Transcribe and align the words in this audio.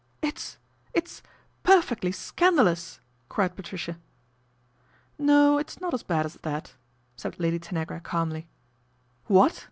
"It's 0.23 0.57
it's 0.95 1.21
perfectly 1.61 2.11
scandalous!" 2.11 2.99
cried 3.29 3.55
Patricia." 3.55 3.99
No, 5.31 5.59
it's 5.59 5.79
not 5.79 5.93
as 5.93 6.01
bad 6.01 6.25
as 6.25 6.33
that," 6.41 6.73
said 7.15 7.39
Lady 7.39 7.59
Tanagra 7.59 7.99
calmly 8.01 8.47
"What?" 9.25 9.59